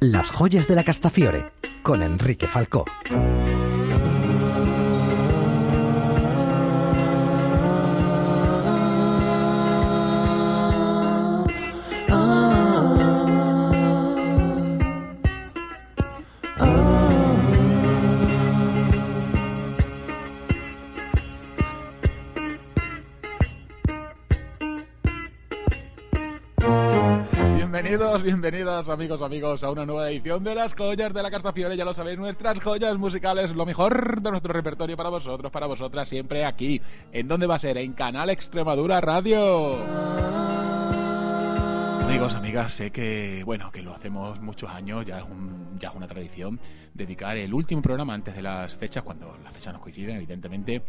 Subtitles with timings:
[0.00, 1.46] Las joyas de la Castafiore,
[1.82, 2.84] con Enrique Falcó.
[28.86, 31.76] Amigos, amigos a una nueva edición de las joyas de la Castafiore.
[31.76, 36.08] Ya lo sabéis, nuestras joyas musicales, lo mejor de nuestro repertorio para vosotros, para vosotras,
[36.08, 36.80] siempre aquí.
[37.10, 37.76] ¿En dónde va a ser?
[37.76, 39.78] En Canal Extremadura Radio.
[42.04, 45.94] Amigos, amigas, sé que, bueno, que lo hacemos muchos años, ya es, un, ya es
[45.96, 46.60] una tradición,
[46.94, 50.82] dedicar el último programa antes de las fechas, cuando las fechas nos coinciden, evidentemente,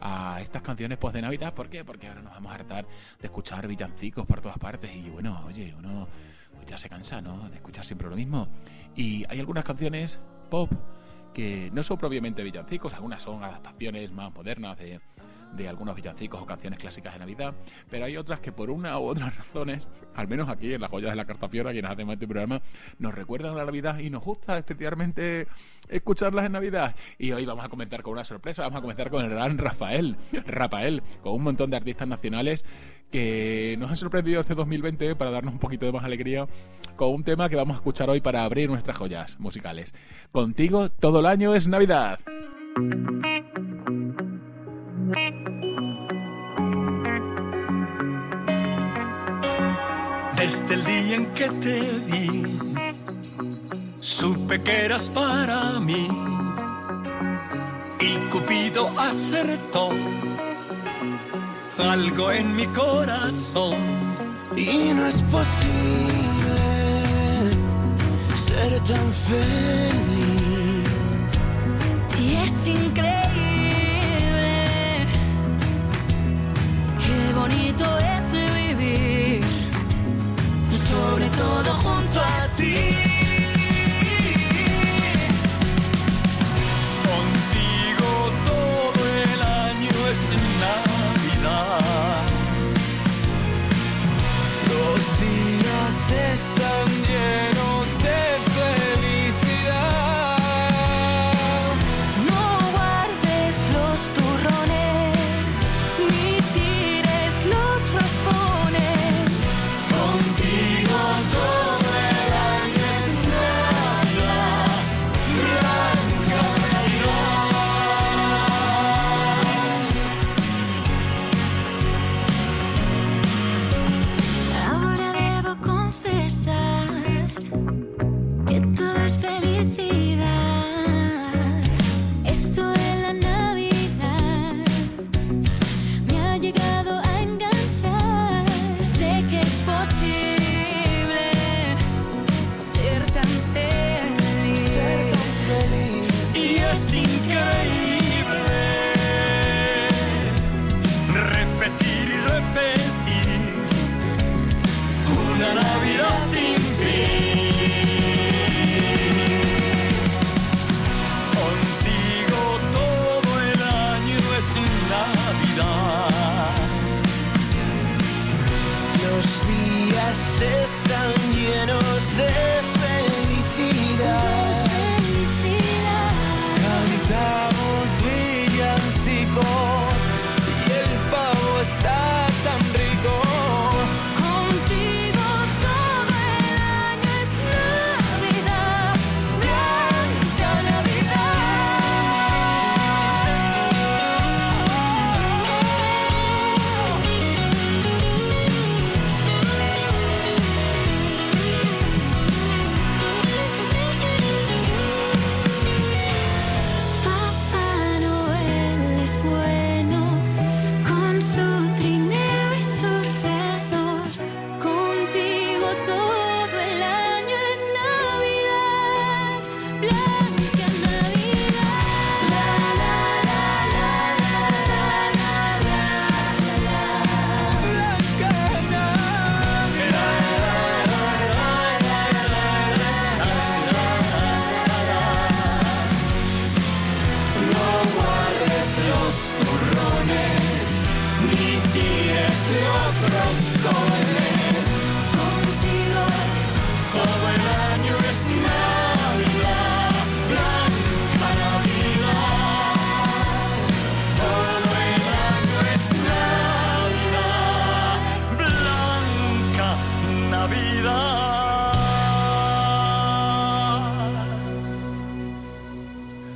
[0.00, 1.52] a estas canciones post de Navidad.
[1.52, 1.84] ¿Por qué?
[1.84, 2.86] Porque ahora nos vamos a hartar
[3.20, 6.08] de escuchar villancicos por todas partes y, bueno, oye, uno
[6.54, 7.48] pues ya se cansa, ¿no?
[7.48, 8.48] De escuchar siempre lo mismo.
[8.94, 10.18] Y hay algunas canciones
[10.50, 10.70] pop
[11.32, 15.00] que no son propiamente villancicos, algunas son adaptaciones más modernas de,
[15.56, 17.54] de algunos villancicos o canciones clásicas de Navidad,
[17.90, 21.10] pero hay otras que por una u otras razones, al menos aquí en las joyas
[21.10, 22.60] de la Cartafiora, quienes hacemos este programa,
[22.98, 25.46] nos recuerdan la Navidad y nos gusta especialmente
[25.88, 26.94] escucharlas en Navidad.
[27.18, 30.16] Y hoy vamos a comenzar con una sorpresa, vamos a comenzar con el gran Rafael,
[30.46, 32.64] Rafael, con un montón de artistas nacionales
[33.14, 36.48] que nos han sorprendido este 2020 para darnos un poquito de más alegría
[36.96, 39.94] con un tema que vamos a escuchar hoy para abrir nuestras joyas musicales.
[40.32, 42.18] Contigo todo el año es Navidad.
[50.36, 52.58] Desde el día en que te vi,
[54.00, 56.08] supe que eras para mí.
[58.00, 59.90] Y Cupido acertó
[61.80, 63.76] algo en mi corazón.
[64.56, 65.64] Y no es posible
[68.36, 70.88] ser tan feliz.
[72.18, 73.06] Y es increíble,
[76.98, 79.44] qué bonito es vivir,
[80.70, 83.13] sobre todo junto a ti.
[96.08, 96.43] Días están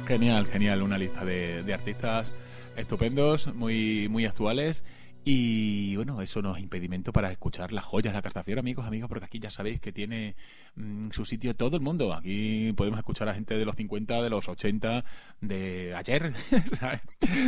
[0.09, 2.33] Genial, genial, una lista de, artistas
[2.79, 4.83] estupendos, muy, muy actuales
[5.31, 9.11] y bueno, eso no es impedimento para escuchar las joyas de la Castafiore, amigos, amigos,
[9.11, 10.37] porque aquí ya sabéis que tiene
[10.75, 12.15] mm, su sitio todo el mundo.
[12.15, 15.05] Aquí podemos escuchar a gente de los 50, de los 80,
[15.43, 16.33] de ayer,
[16.79, 17.03] ¿sabes?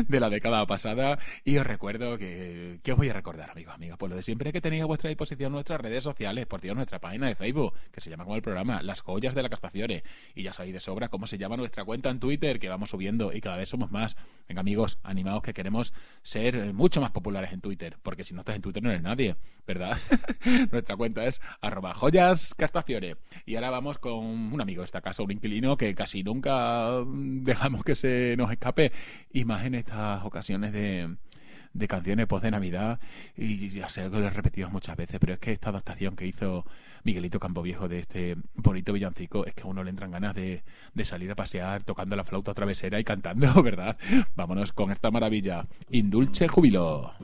[0.06, 1.18] de la década pasada.
[1.42, 3.96] Y os recuerdo que, ¿qué os voy a recordar, amigos, amigas?
[3.96, 6.98] Pues lo de siempre que tenéis a vuestra disposición nuestras redes sociales, por Dios, nuestra
[6.98, 10.04] página de Facebook, que se llama como el programa, Las Joyas de la Castafiore.
[10.34, 13.32] Y ya sabéis de sobra cómo se llama nuestra cuenta en Twitter, que vamos subiendo
[13.32, 14.18] y cada vez somos más.
[14.46, 18.34] Venga, amigos, animados que queremos ser eh, mucho más populares en Twitter Twitter, porque si
[18.34, 19.96] no estás en Twitter no eres nadie, ¿verdad?
[20.72, 23.16] Nuestra cuenta es arroba joyas castafiore.
[23.46, 27.84] Y ahora vamos con un amigo de esta casa, un inquilino que casi nunca dejamos
[27.84, 28.90] que se nos escape,
[29.32, 31.14] y más en estas ocasiones de,
[31.72, 32.98] de canciones post de Navidad
[33.36, 36.26] y ya sé que lo he repetido muchas veces, pero es que esta adaptación que
[36.26, 36.64] hizo
[37.04, 41.04] Miguelito Campoviejo de este bonito villancico es que a uno le entran ganas de, de
[41.04, 43.96] salir a pasear tocando la flauta travesera y cantando, ¿verdad?
[44.34, 45.66] Vámonos con esta maravilla.
[45.90, 47.14] Indulce Júbilo.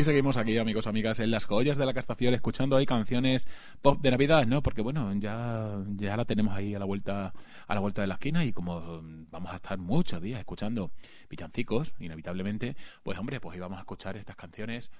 [0.00, 3.46] Y seguimos aquí, amigos, amigas, en las joyas de la Castafiore, escuchando ahí canciones
[3.82, 4.62] pop de Navidad, ¿no?
[4.62, 7.34] Porque bueno, ya, ya la tenemos ahí a la vuelta,
[7.66, 10.90] a la vuelta de la esquina y como vamos a estar muchos días escuchando
[11.28, 14.90] villancicos, inevitablemente, pues hombre, pues íbamos a escuchar estas canciones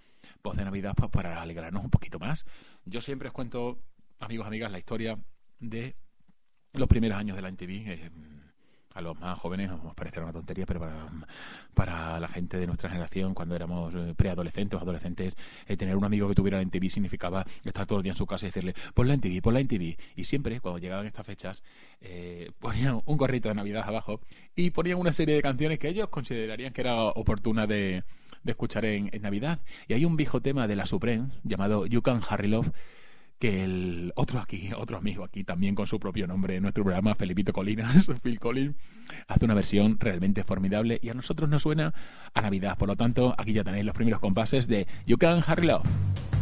[0.43, 2.45] pop de Navidad pues, para alegrarnos un poquito más.
[2.85, 3.79] Yo siempre os cuento,
[4.19, 5.19] amigos, amigas, la historia
[5.61, 5.97] de
[6.75, 7.71] los primeros años de la MTV.
[7.71, 8.11] Eh,
[9.01, 10.95] a los más jóvenes nos parecerá una tontería, pero para,
[11.75, 15.35] para la gente de nuestra generación, cuando éramos eh, preadolescentes o adolescentes,
[15.67, 18.27] eh, tener un amigo que tuviera la NTV significaba estar todo el día en su
[18.27, 19.97] casa y decirle, pon la NTV, pon la NTV.
[20.17, 21.63] Y siempre, cuando llegaban estas fechas,
[22.01, 24.21] eh, ponían un gorrito de Navidad abajo
[24.55, 28.05] y ponían una serie de canciones que ellos considerarían que era oportuna de,
[28.43, 29.61] de escuchar en, en Navidad.
[29.89, 32.71] Y hay un viejo tema de la Supreme llamado You Can Harry Love
[33.41, 37.15] que el otro aquí, otro amigo aquí también con su propio nombre en nuestro programa,
[37.15, 38.77] Felipito Colinas, Phil Collins,
[39.27, 41.95] hace una versión realmente formidable y a nosotros nos suena
[42.35, 42.77] a Navidad.
[42.77, 46.40] Por lo tanto, aquí ya tenéis los primeros compases de You Can Harry Love.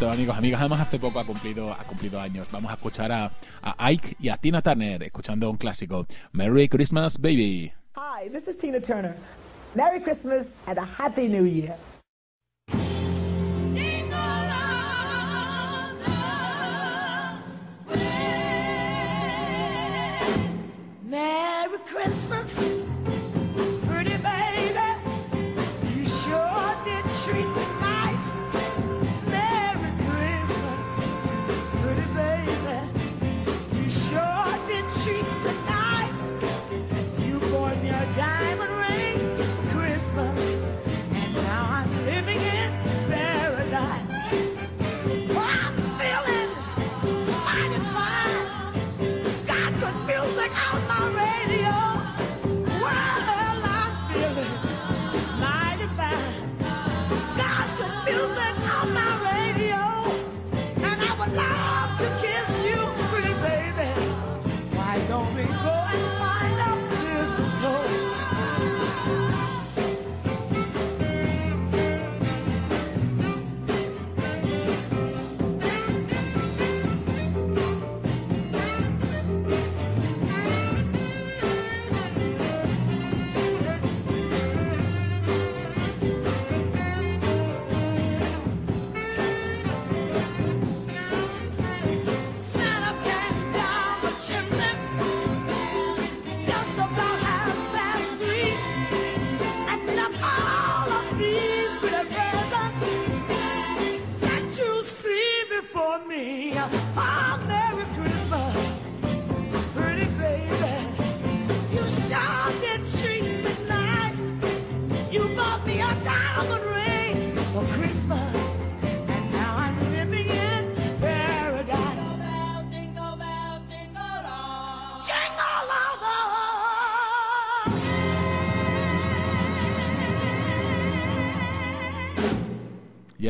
[0.00, 0.60] momento, amigos, amigas.
[0.60, 2.48] Además, hace poco ha cumplido, ha cumplido años.
[2.50, 6.06] Vamos a escuchar a, a Ike y a Tina Turner escuchando un clásico.
[6.32, 7.72] Merry Christmas, baby.
[7.96, 9.14] Hi, this is Tina Turner.
[9.74, 11.76] Merry Christmas and a Happy New Year.
[21.02, 22.49] Merry Christmas.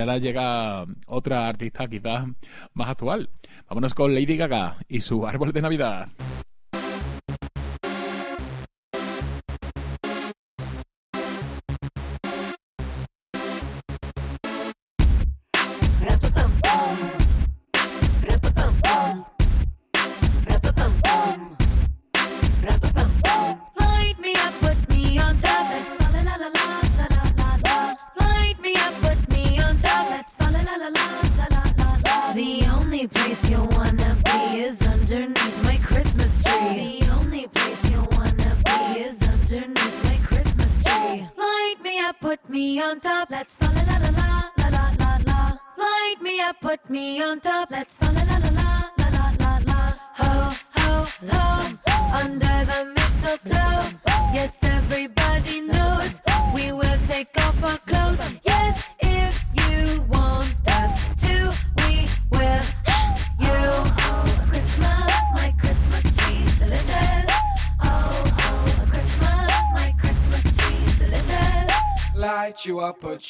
[0.00, 2.24] ahora llega otra artista quizás
[2.74, 3.30] más actual.
[3.68, 6.08] Vámonos con Lady Gaga y su árbol de Navidad.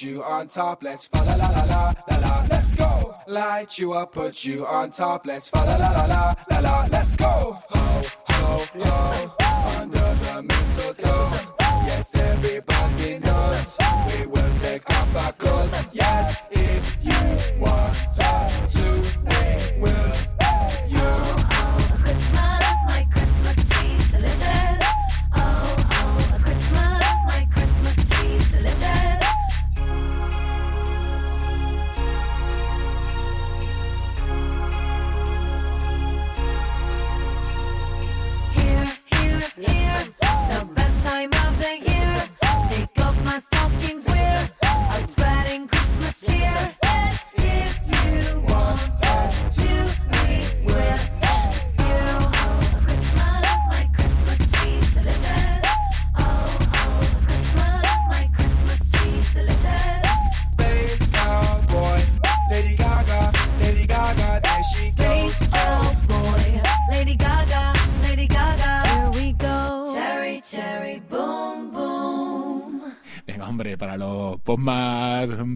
[0.00, 0.82] put you on top.
[0.82, 2.46] Let's fa la la la la la la.
[2.48, 3.14] Let's go.
[3.26, 5.26] Light you up, put you on top.
[5.26, 6.86] Let's fa la la la la la la.
[6.90, 7.58] Let's go.
[7.68, 9.34] Ho ho ho.
[9.78, 11.30] Under the mistletoe.
[11.86, 13.76] Yes, everybody knows
[14.06, 15.88] we will take off our clothes.
[15.92, 16.49] Yes.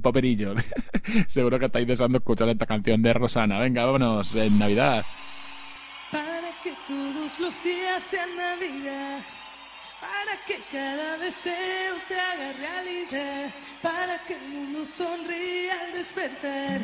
[0.05, 0.55] Popperillo.
[1.27, 3.59] Seguro que estáis deseando escuchar esta canción de Rosana.
[3.59, 5.05] Venga, vámonos en Navidad.
[6.13, 9.19] Para que todos los días sean Navidad.
[10.01, 13.51] Para que cada deseo se haga realidad.
[13.83, 16.81] Para que el mundo sonría al despertar.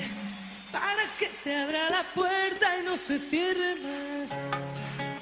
[0.72, 5.19] Para que se abra la puerta y no se cierre más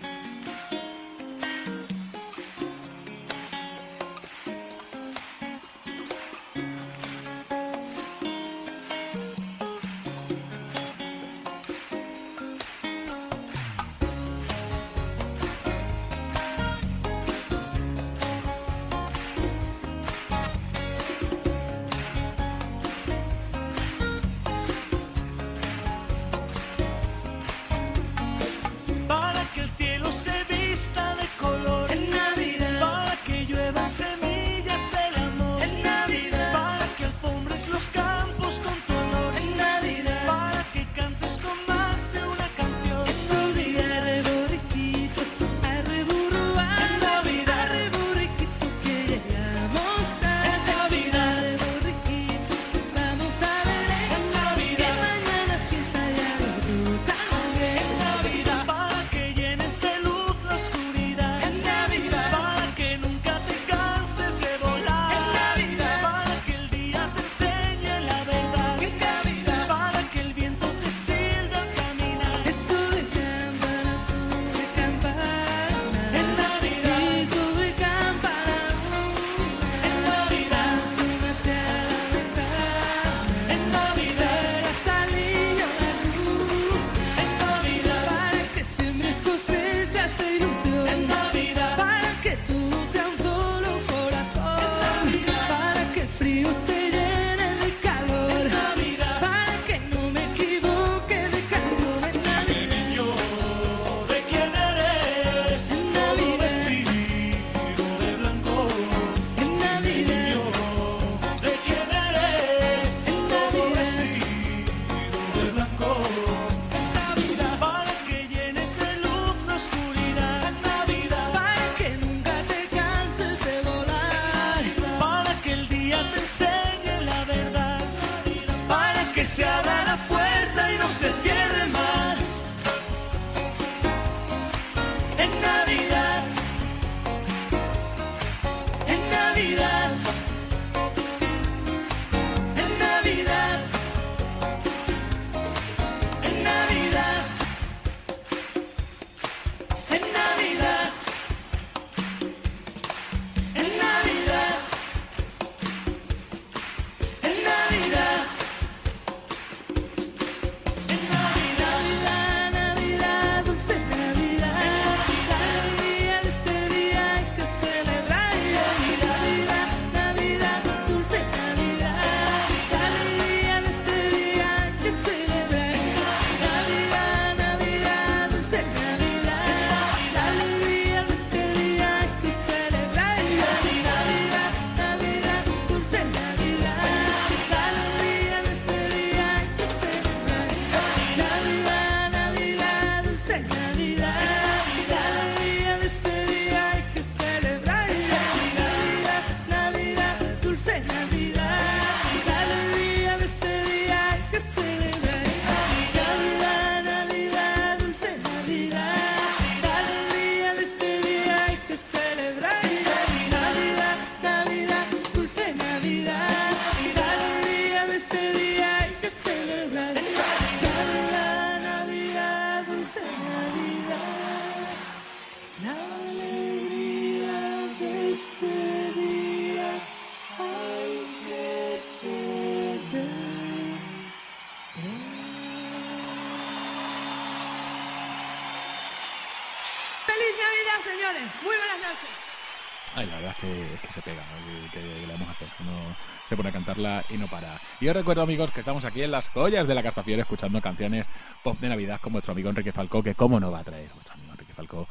[247.10, 247.60] y no para.
[247.80, 251.06] Y os recuerdo, amigos, que estamos aquí en las joyas de la Castafiore escuchando canciones
[251.42, 254.14] pop de Navidad con vuestro amigo Enrique Falcó, que cómo no va a traer vuestro
[254.14, 254.86] amigo Enrique Falcó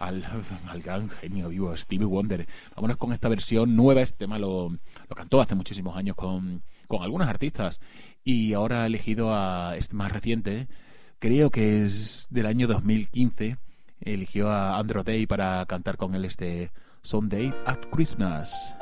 [0.00, 0.24] al,
[0.82, 2.46] gran genio vivo Stevie Wonder.
[2.74, 4.00] Vámonos con esta versión nueva.
[4.00, 7.80] Este tema lo, lo cantó hace muchísimos años con, con algunos artistas.
[8.24, 10.68] Y ahora ha elegido a este más reciente,
[11.18, 13.58] creo que es del año 2015.
[14.00, 18.74] Eligió a Andrew Day para cantar con él este Sunday at Christmas.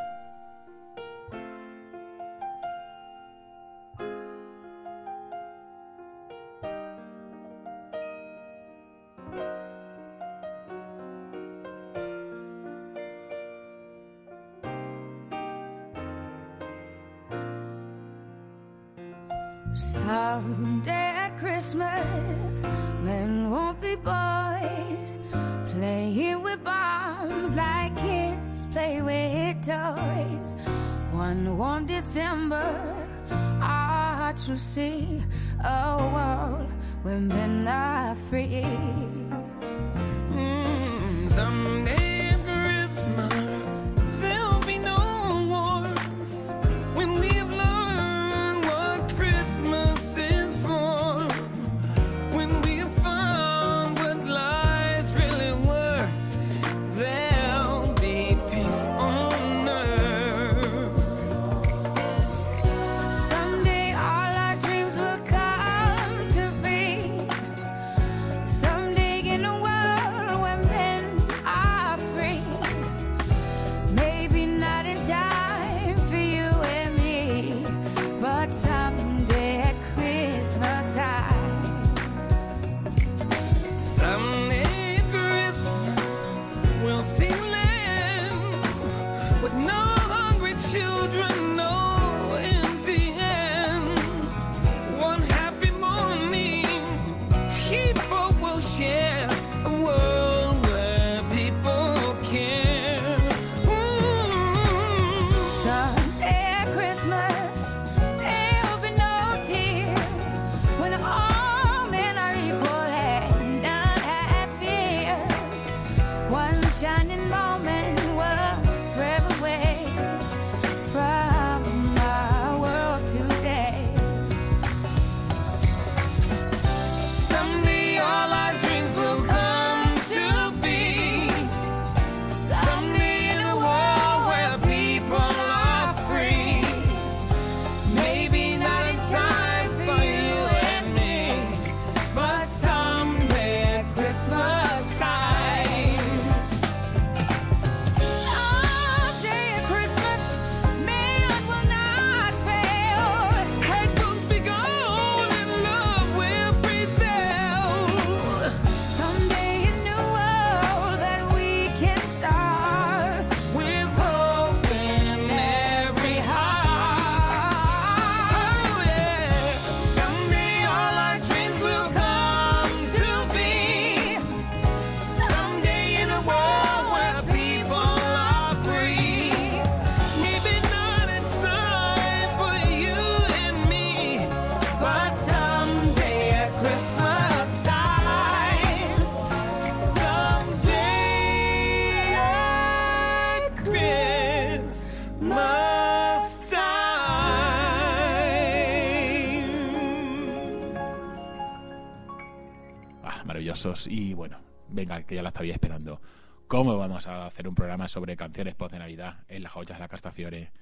[203.88, 206.00] Y bueno, venga, que ya la estaba esperando.
[206.46, 209.80] ¿Cómo vamos a hacer un programa sobre canciones post de Navidad en las joyas de
[209.80, 210.52] la Castafiore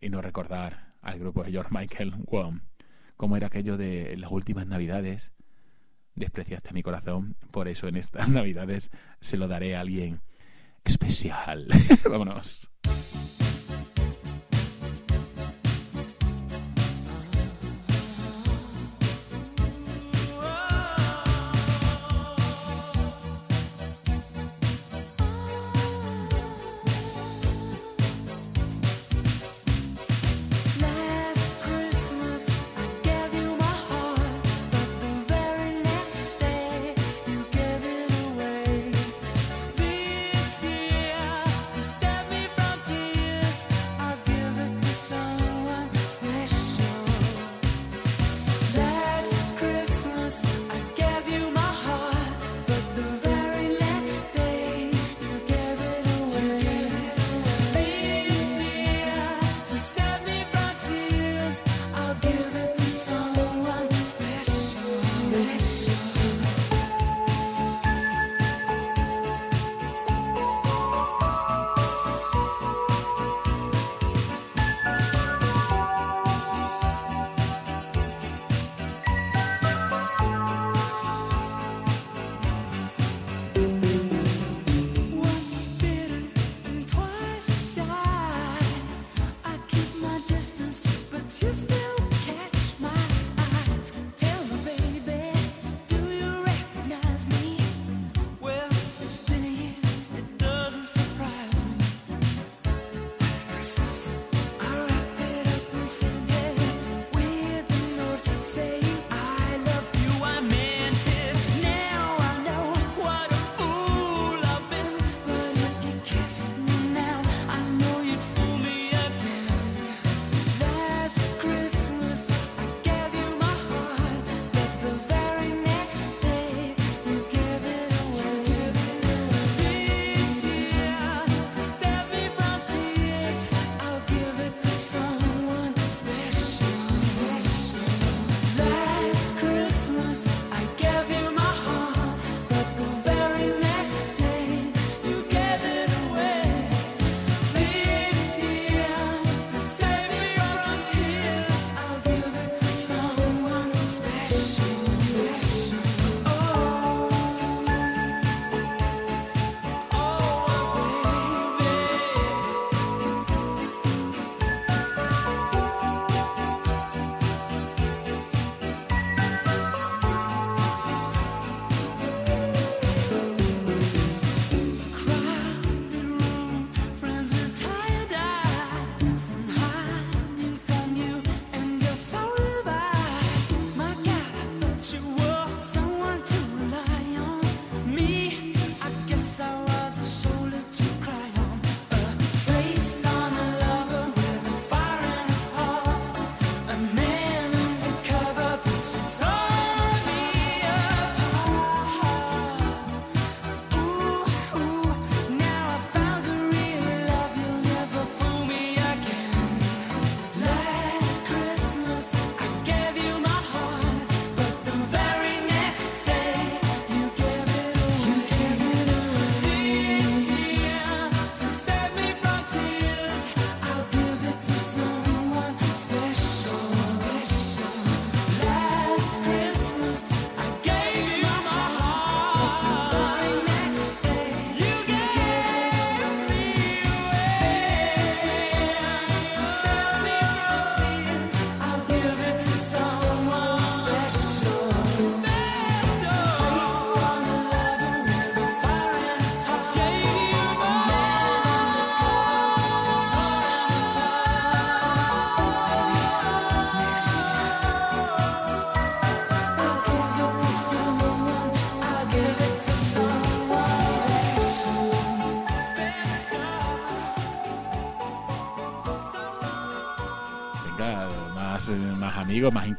[0.00, 2.60] y no recordar al grupo de George Michael Wong?
[3.18, 5.30] ¿Cómo era aquello de las últimas Navidades?
[6.14, 10.20] Despreciaste mi corazón, por eso en estas Navidades se lo daré a alguien
[10.84, 11.68] especial.
[12.10, 12.70] Vámonos.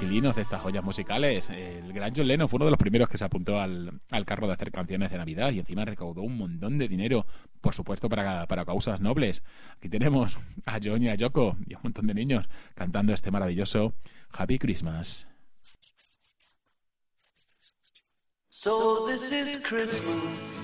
[0.10, 1.52] De estas joyas musicales.
[1.52, 4.48] El gran John Lennon fue uno de los primeros que se apuntó al, al carro
[4.48, 7.28] de hacer canciones de Navidad y encima recaudó un montón de dinero,
[7.62, 9.44] por supuesto, para, para causas nobles.
[9.78, 13.94] Aquí tenemos a John y a Yoko y un montón de niños cantando este maravilloso
[14.32, 15.28] Happy Christmas.
[18.50, 20.60] So this is Christmas.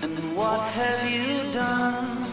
[0.00, 2.23] And what have you done?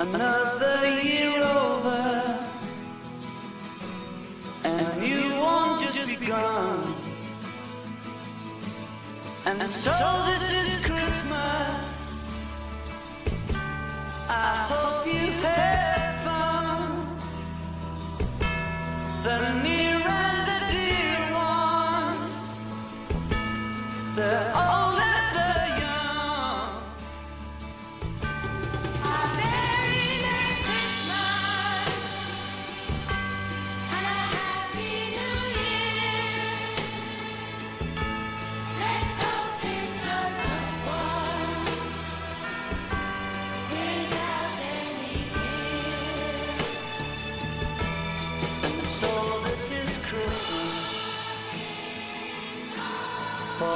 [0.00, 2.38] Another year over.
[4.64, 6.94] And a new one just begun.
[9.44, 9.92] And so
[10.24, 12.16] this is Christmas.
[14.26, 17.18] I hope you had fun.
[19.22, 19.69] The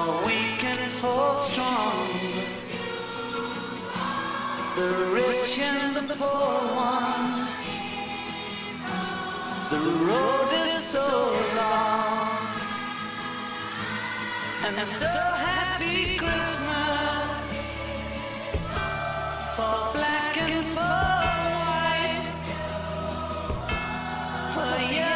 [0.04, 2.08] for weak and for strong.
[4.76, 4.88] The
[5.18, 7.42] rich and the poor ones.
[9.70, 11.08] The road is so
[11.56, 12.28] long.
[14.66, 15.14] And so
[15.50, 17.38] happy Christmas
[19.56, 21.00] for black and for
[21.56, 22.26] white.
[24.54, 25.13] For yellow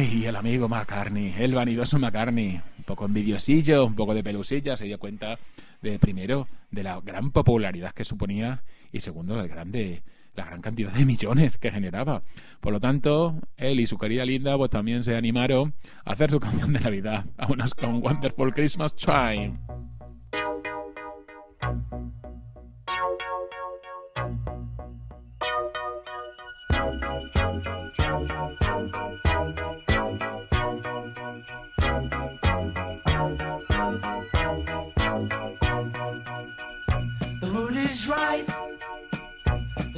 [0.00, 4.86] Ay, el amigo McCartney, el vanidoso McCartney, un poco envidiosillo, un poco de pelusilla, se
[4.86, 5.38] dio cuenta
[5.82, 10.02] de primero de la gran popularidad que suponía y segundo la grande
[10.34, 12.22] la gran cantidad de millones que generaba.
[12.62, 15.74] Por lo tanto, él y su querida Linda pues también se animaron
[16.06, 17.26] a hacer su canción de Navidad.
[17.36, 19.58] Vámonos con Wonderful Christmas Time.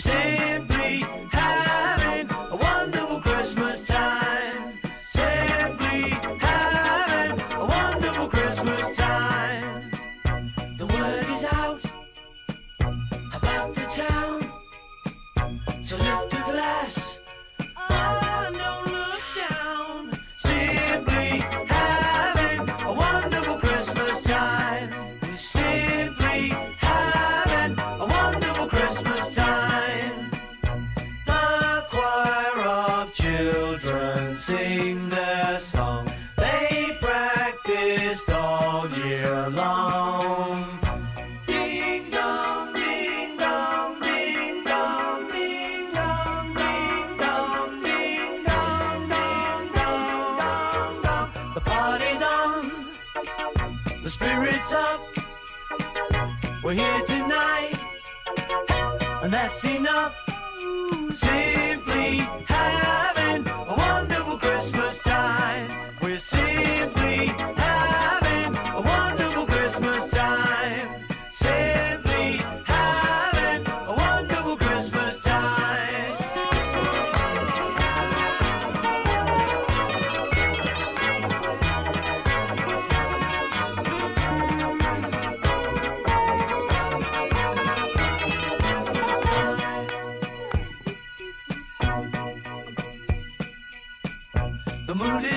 [0.00, 0.69] Same.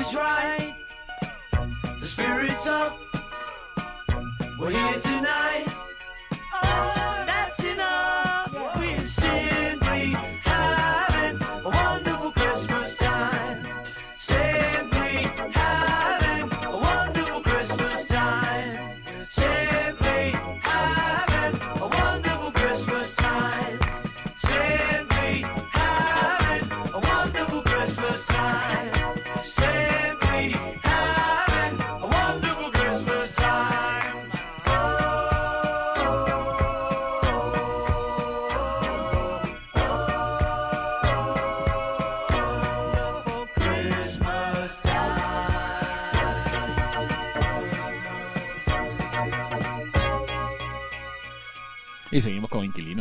[0.03, 0.62] is right.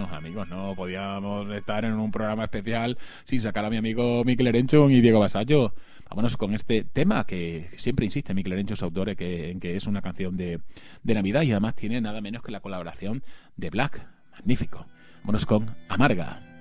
[0.01, 0.49] amigos.
[0.49, 5.01] No podíamos estar en un programa especial sin sacar a mi amigo Miquel Erenchon y
[5.01, 5.74] Diego Basallo.
[6.09, 9.86] Vámonos con este tema que siempre insiste Miquel Erenchon, su autor, que, en que es
[9.86, 10.61] una canción de,
[11.03, 13.22] de Navidad y además tiene nada menos que la colaboración
[13.57, 14.07] de Black.
[14.32, 14.86] Magnífico.
[15.20, 16.51] Vámonos con Amarga.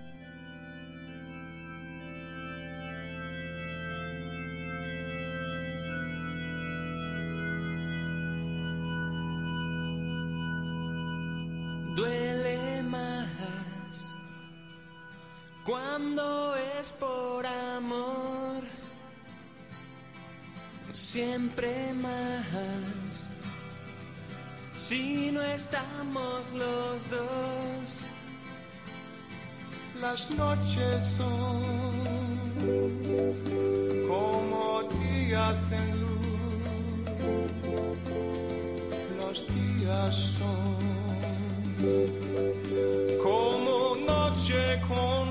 [16.01, 18.63] cuando es por amor,
[20.91, 23.29] siempre más.
[24.75, 27.99] Si no estamos los dos,
[30.01, 31.61] las noches son
[34.07, 37.11] como días en luz,
[39.19, 40.77] los días son
[43.21, 45.30] como noche con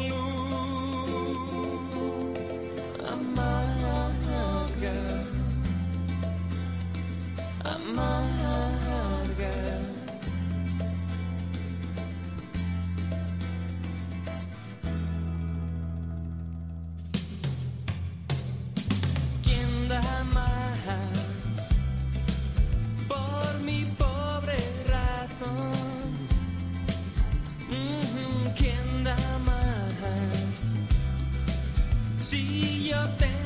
[32.91, 33.40] yo tengo.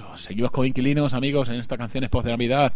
[0.00, 0.16] Maravilloso.
[0.16, 2.72] Seguimos con inquilinos, amigos, en esta canción es post de Navidad.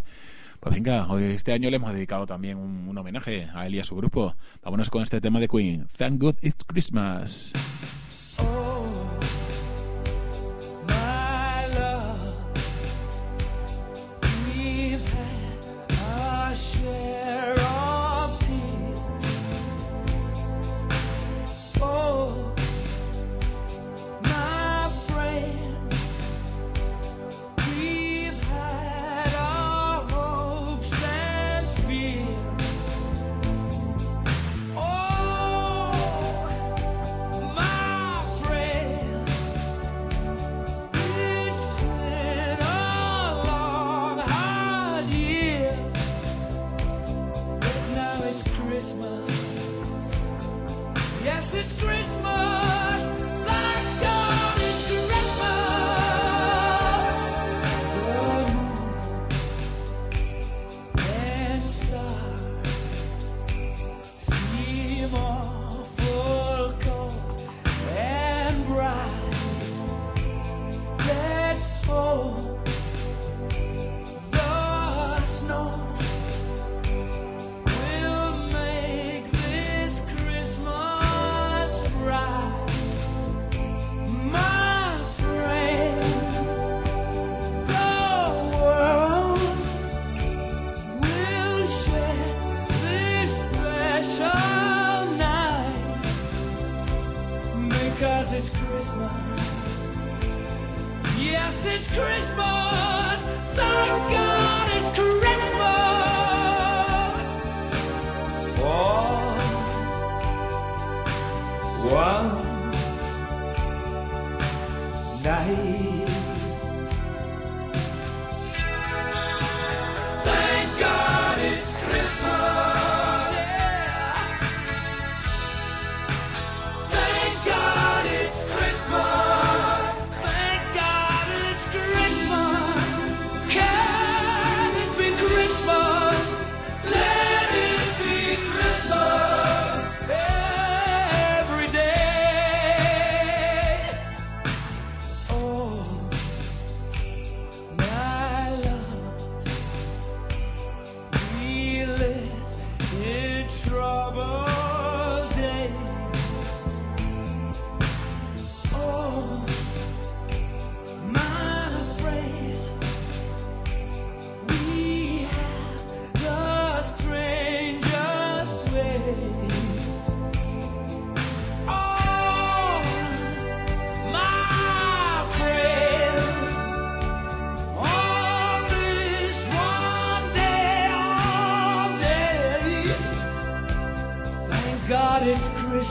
[0.60, 3.84] Pues venga, este año le hemos dedicado también un, un homenaje a él y a
[3.84, 4.34] su grupo.
[4.62, 5.86] Vámonos con este tema de Queen.
[5.96, 7.52] Thank God It's Christmas.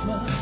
[0.07, 0.34] It's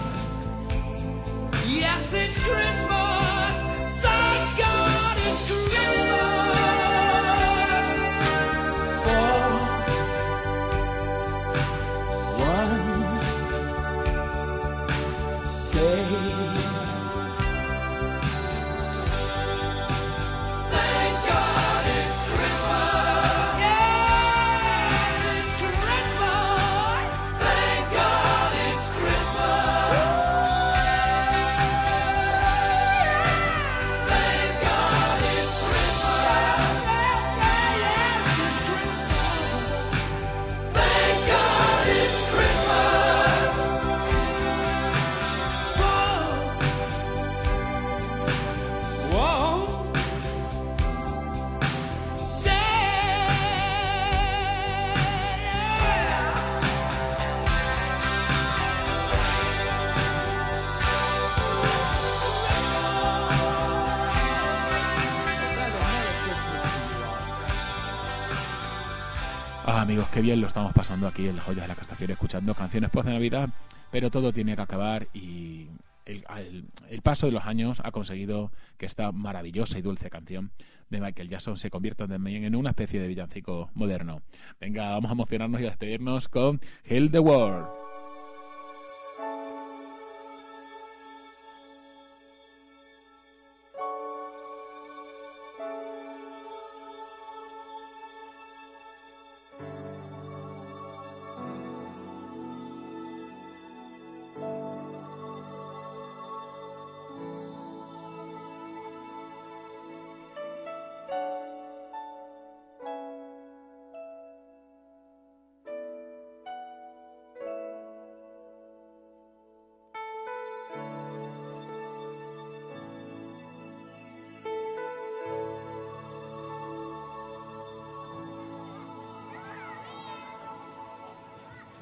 [70.42, 73.50] lo estamos pasando aquí en las joyas de la Castafiore escuchando canciones post de Navidad,
[73.92, 75.68] pero todo tiene que acabar y
[76.06, 80.52] el paso de los años ha conseguido que esta maravillosa y dulce canción
[80.90, 84.22] de Michael Jackson se convierta también en una especie de villancico moderno.
[84.60, 87.83] Venga, vamos a emocionarnos y a despedirnos con Heal the World.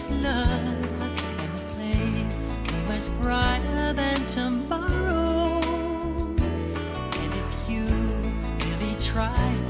[0.00, 5.60] this love and this place be much brighter than tomorrow.
[7.20, 7.84] And if you
[8.64, 9.69] really try.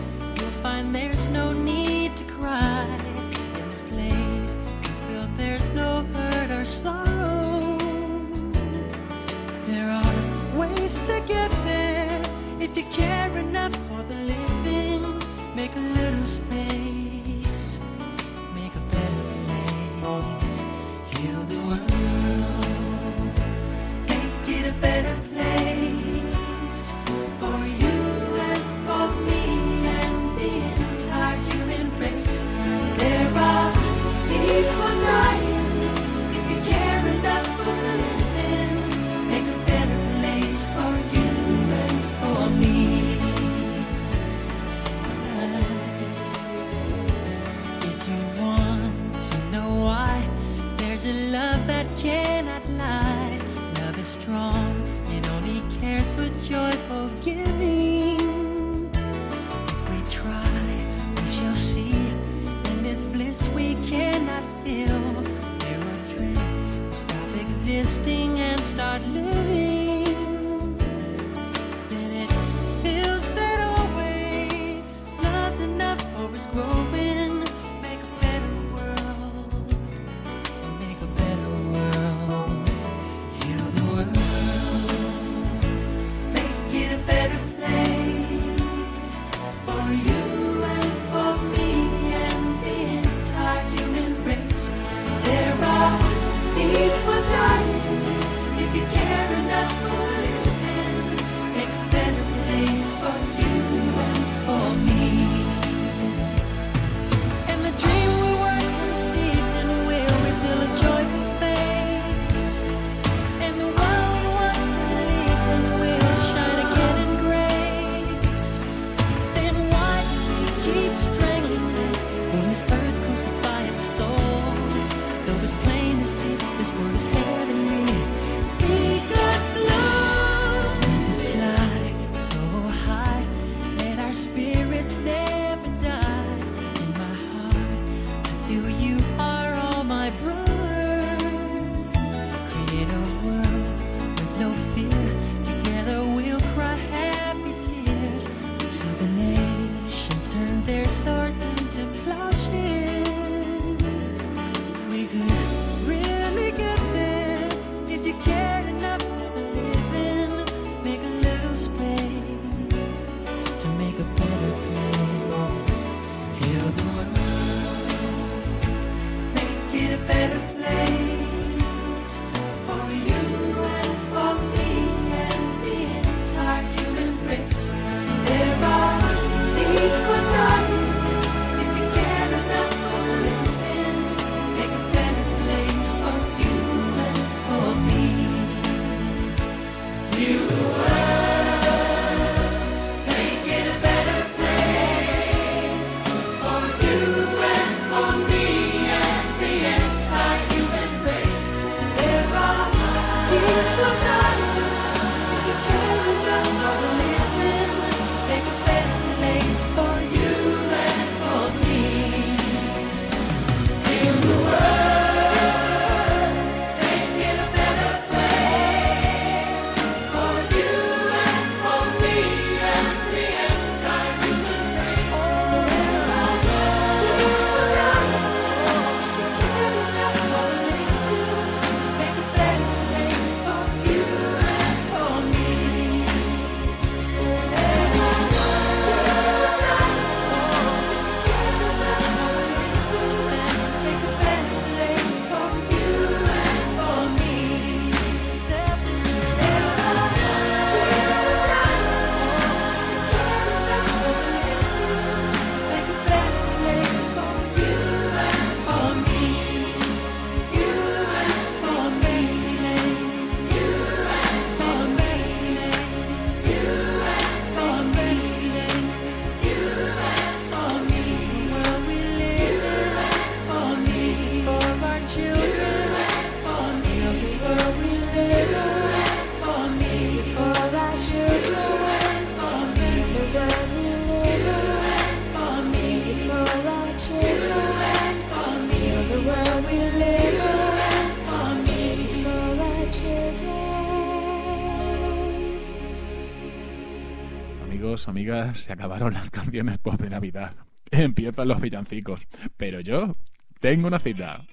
[298.55, 300.55] Se acabaron las canciones pop de Navidad.
[300.91, 302.21] Empiezan los villancicos.
[302.57, 303.17] Pero yo
[303.61, 304.47] tengo una cita.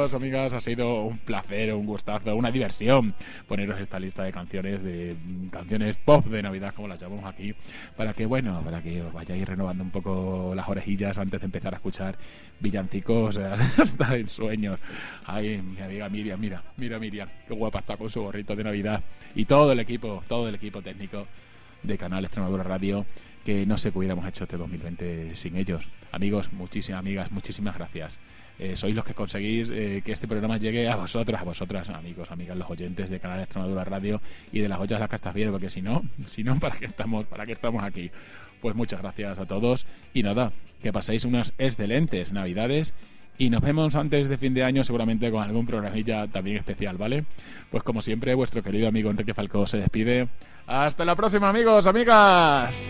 [0.00, 3.14] Amigos, amigas, ha sido un placer, un gustazo, una diversión
[3.46, 7.54] poneros esta lista de canciones, de mm, canciones pop de Navidad, como las llamamos aquí,
[7.96, 11.74] para que, bueno, para que os vayáis renovando un poco las orejillas antes de empezar
[11.74, 12.16] a escuchar
[12.60, 13.36] villancicos
[13.78, 14.78] hasta en sueños.
[15.26, 19.02] Ay, mi amiga Miriam, mira, mira Miriam, qué guapa está con su gorrito de Navidad.
[19.34, 21.26] Y todo el equipo, todo el equipo técnico
[21.82, 23.04] de Canal Extremadura Radio,
[23.44, 25.84] que no sé qué hubiéramos hecho este 2020 sin ellos.
[26.10, 28.18] Amigos, muchísimas amigas, muchísimas gracias.
[28.60, 32.30] Eh, sois los que conseguís eh, que este programa llegue a vosotros, a vosotras, amigos,
[32.30, 34.20] amigas, los oyentes de Canal Extremadura Radio
[34.52, 37.24] y de las ollas de la Castafiero, porque si no, si no, ¿para qué estamos,
[37.24, 38.10] para qué estamos aquí?
[38.60, 40.52] Pues muchas gracias a todos y nada,
[40.82, 42.92] que paséis unas excelentes Navidades
[43.38, 47.24] y nos vemos antes de fin de año seguramente con algún programilla también especial, ¿vale?
[47.70, 50.28] Pues como siempre, vuestro querido amigo Enrique Falcó se despide.
[50.66, 52.86] Hasta la próxima, amigos, amigas.